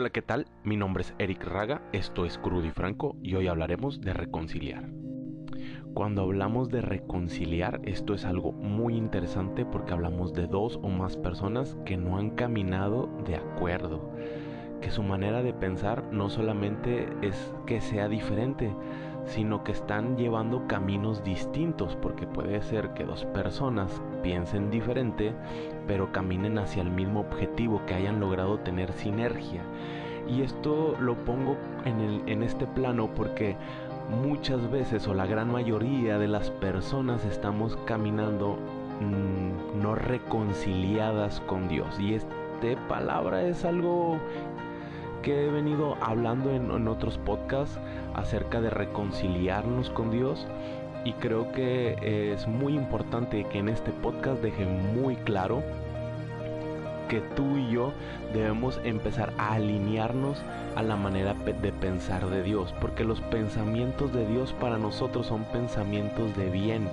[0.00, 0.46] Hola, ¿qué tal?
[0.62, 4.88] Mi nombre es Eric Raga, esto es Crudo y Franco y hoy hablaremos de reconciliar.
[5.92, 11.16] Cuando hablamos de reconciliar, esto es algo muy interesante porque hablamos de dos o más
[11.16, 14.12] personas que no han caminado de acuerdo,
[14.80, 18.72] que su manera de pensar no solamente es que sea diferente,
[19.28, 25.32] sino que están llevando caminos distintos, porque puede ser que dos personas piensen diferente,
[25.86, 29.62] pero caminen hacia el mismo objetivo, que hayan logrado tener sinergia.
[30.26, 33.56] Y esto lo pongo en, en este plano porque
[34.22, 38.58] muchas veces o la gran mayoría de las personas estamos caminando
[39.00, 41.98] mmm, no reconciliadas con Dios.
[42.00, 42.34] Y esta
[42.88, 44.18] palabra es algo
[45.22, 47.78] que he venido hablando en, en, otros podcasts
[48.14, 50.46] acerca de reconciliarnos con Dios
[51.04, 55.62] y creo que es muy importante que en este podcast deje muy claro
[57.08, 57.92] que tú y yo
[58.32, 60.38] debemos empezar a alinearnos
[60.76, 65.44] a la manera de pensar de Dios, porque los pensamientos de Dios para nosotros son
[65.44, 66.88] pensamientos de bien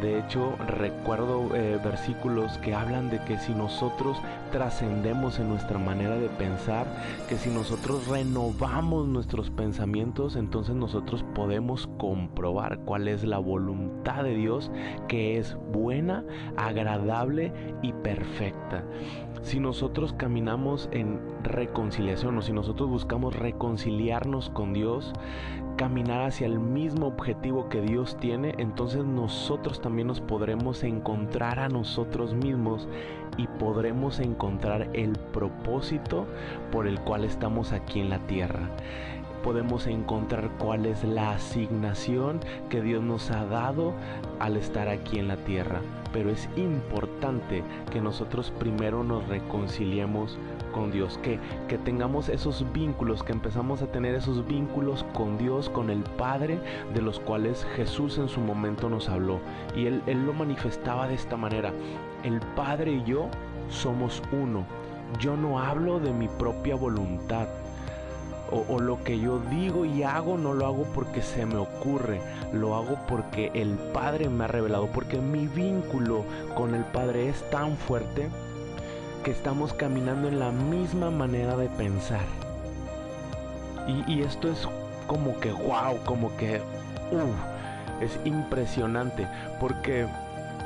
[0.00, 4.18] de hecho, recuerdo eh, versículos que hablan de que si nosotros
[4.52, 6.86] trascendemos en nuestra manera de pensar,
[7.28, 14.34] que si nosotros renovamos nuestros pensamientos, entonces nosotros podemos comprobar cuál es la voluntad de
[14.34, 14.70] Dios,
[15.08, 16.24] que es buena,
[16.56, 18.84] agradable y perfecta.
[19.42, 25.12] Si nosotros caminamos en reconciliación o si nosotros buscamos reconciliarnos con Dios,
[25.76, 31.68] caminar hacia el mismo objetivo que Dios tiene, entonces nosotros también nos podremos encontrar a
[31.68, 32.88] nosotros mismos
[33.36, 36.26] y podremos encontrar el propósito
[36.72, 38.68] por el cual estamos aquí en la tierra
[39.42, 43.94] podemos encontrar cuál es la asignación que Dios nos ha dado
[44.38, 45.80] al estar aquí en la tierra.
[46.12, 50.38] Pero es importante que nosotros primero nos reconciliemos
[50.72, 55.68] con Dios, que, que tengamos esos vínculos, que empezamos a tener esos vínculos con Dios,
[55.68, 56.58] con el Padre,
[56.94, 59.40] de los cuales Jesús en su momento nos habló.
[59.74, 61.72] Y él, él lo manifestaba de esta manera.
[62.22, 63.28] El Padre y yo
[63.68, 64.64] somos uno.
[65.20, 67.46] Yo no hablo de mi propia voluntad
[68.50, 72.20] o, lo que yo digo y hago no lo hago porque se me ocurre,
[72.52, 76.24] lo hago porque el Padre me ha revelado, porque mi vínculo
[76.54, 78.28] con el Padre es tan fuerte
[79.24, 82.24] que estamos caminando en la misma manera de pensar.
[84.08, 84.68] Y, esto es
[85.06, 86.60] como que wow, como que
[87.12, 89.28] uh, es impresionante,
[89.60, 90.06] porque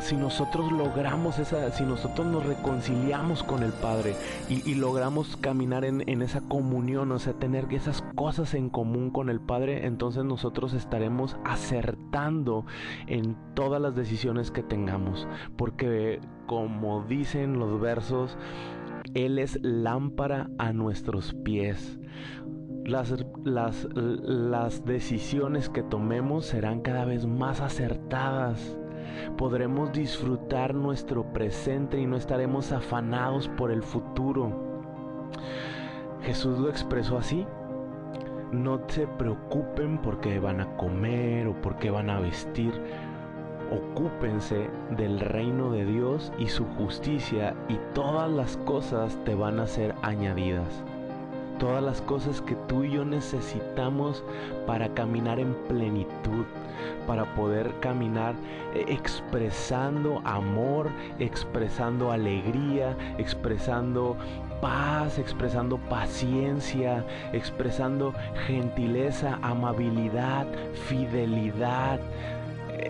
[0.00, 4.14] si nosotros logramos esa, si nosotros nos reconciliamos con el Padre
[4.48, 9.28] y, logramos caminar en, en, esa comunión, o sea, tener esas cosas en común con
[9.28, 12.64] el Padre, entonces nosotros estaremos acertando
[13.06, 15.28] en todas las decisiones que tengamos.
[15.56, 18.36] Porque como dicen los versos,
[19.14, 21.98] Él es lámpara a nuestros pies.
[22.84, 28.78] Las, las, las decisiones que tomemos serán cada vez más acertadas
[29.36, 34.52] podremos disfrutar nuestro presente y no estaremos afanados por el futuro.
[36.22, 37.46] Jesús lo expresó así.
[38.52, 42.72] No se preocupen porque van a comer o porque van a vestir.
[43.70, 49.66] Ocúpense del reino de Dios y su justicia y todas las cosas te van a
[49.66, 50.82] ser añadidas
[51.60, 54.24] todas las cosas que tú y yo necesitamos
[54.66, 56.46] para caminar en plenitud,
[57.10, 58.36] para poder caminar
[58.72, 64.16] eh, expresando amor, expresando alegría, expresando
[64.60, 68.14] paz, expresando paciencia, expresando
[68.46, 70.46] gentileza, amabilidad,
[70.86, 71.98] fidelidad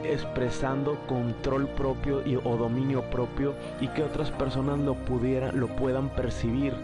[0.04, 6.10] expresando control propio y, o dominio propio y que otras personas lo pudieran lo puedan
[6.10, 6.74] percibir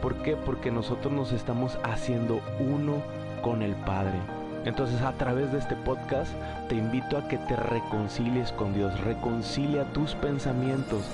[0.00, 0.36] ¿Por qué?
[0.36, 3.02] Porque nosotros nos estamos haciendo uno
[3.42, 4.37] con el Padre.
[4.64, 6.30] Entonces a través de este podcast
[6.68, 11.04] te invito a que te reconcilies con Dios, reconcilia tus pensamientos,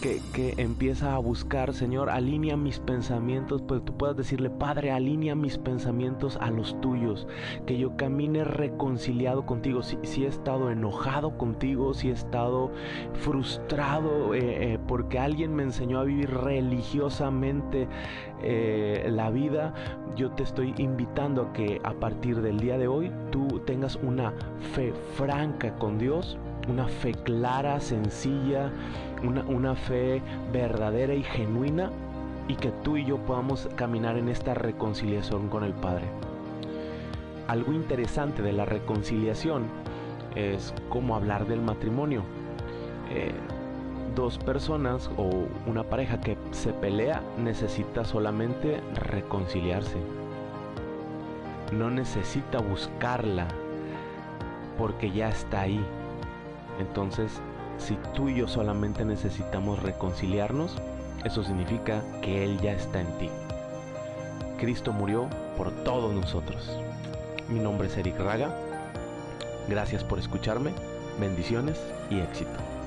[0.00, 5.58] que, empieza a buscar, Señor, alinea mis pensamientos, pues tú puedas decirle, Padre, alinea mis
[5.58, 7.26] pensamientos a los tuyos,
[7.66, 12.70] que yo camine reconciliado contigo, si, si he estado enojado contigo, si he estado
[13.14, 17.88] frustrado eh, eh, porque alguien me enseñó a vivir religiosamente
[18.42, 19.74] eh, la vida,
[20.16, 24.32] yo te estoy invitando a que a partir del día de hoy tú tengas una
[24.74, 26.38] fe franca con Dios,
[26.68, 28.70] una fe clara, sencilla,
[29.22, 30.22] una, una fe
[30.52, 31.90] verdadera y genuina
[32.48, 36.06] y que tú y yo podamos caminar en esta reconciliación con el Padre.
[37.46, 39.64] Algo interesante de la reconciliación
[40.34, 42.22] es como hablar del matrimonio.
[43.10, 43.32] Eh,
[44.14, 45.30] dos personas o
[45.66, 49.98] una pareja que se pelea necesita solamente reconciliarse.
[51.72, 53.46] No necesita buscarla
[54.76, 55.84] porque ya está ahí.
[56.78, 57.32] Entonces,
[57.78, 60.76] si tú y yo solamente necesitamos reconciliarnos,
[61.24, 63.28] eso significa que Él ya está en ti.
[64.58, 66.70] Cristo murió por todos nosotros.
[67.48, 68.54] Mi nombre es Eric Raga.
[69.68, 70.72] Gracias por escucharme.
[71.20, 71.80] Bendiciones
[72.10, 72.77] y éxito.